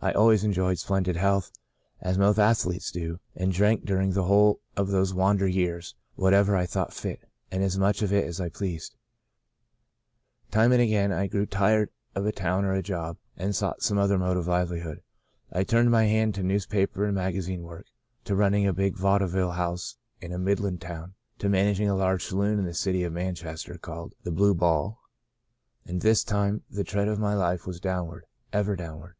I 0.00 0.12
always 0.12 0.42
enjoyed 0.42 0.78
splendid 0.78 1.16
health, 1.16 1.50
as 2.00 2.16
most 2.16 2.38
athletes 2.38 2.90
do, 2.90 3.20
and 3.34 3.52
drank 3.52 3.84
during 3.84 4.12
the 4.14 4.22
whole 4.22 4.60
of 4.74 4.88
those 4.88 5.12
wander 5.12 5.46
years 5.46 5.94
whatever 6.14 6.56
I 6.56 6.64
thought 6.64 6.94
fit, 6.94 7.28
and 7.50 7.62
as 7.62 7.76
much 7.76 8.00
of 8.00 8.10
it 8.10 8.24
as 8.24 8.40
I 8.40 8.48
pleased. 8.48 8.96
Time 10.50 10.72
and 10.72 10.78
time 10.78 10.86
again, 10.86 11.12
I 11.12 11.26
grew 11.26 11.44
tired 11.44 11.90
of 12.14 12.24
a 12.24 12.32
town 12.32 12.64
or 12.64 12.72
a 12.72 12.82
job, 12.82 13.18
The 13.36 13.52
Second 13.52 13.52
Spring 13.82 13.98
175 13.98 14.16
and 14.16 14.16
sought 14.16 14.16
some 14.16 14.16
other 14.16 14.16
mode 14.16 14.38
of 14.38 14.46
livelihood. 14.48 15.02
I 15.52 15.62
turned 15.62 15.90
my 15.90 16.04
hand 16.06 16.34
to 16.36 16.42
newspaper 16.42 17.04
and 17.04 17.14
maga 17.14 17.40
zine 17.40 17.60
work, 17.60 17.84
to 18.24 18.34
running 18.34 18.66
a 18.66 18.72
big 18.72 18.96
vaudeville 18.96 19.50
house 19.52 19.98
in 20.22 20.32
a 20.32 20.38
Midland 20.38 20.80
town, 20.80 21.12
to 21.38 21.50
managing 21.50 21.90
a 21.90 21.94
large 21.96 22.24
sa 22.24 22.36
loon 22.36 22.58
in 22.58 22.64
the 22.64 22.72
city 22.72 23.02
of 23.04 23.12
Manchester, 23.12 23.76
called 23.76 24.14
*The 24.22 24.32
Blue 24.32 24.54
Ball.' 24.54 24.98
All 25.86 25.98
this 25.98 26.24
time 26.24 26.62
the 26.70 26.82
trend 26.82 27.10
of 27.10 27.18
my 27.18 27.34
life 27.34 27.66
was 27.66 27.78
downward— 27.78 28.24
ever 28.54 28.74
downward. 28.74 29.16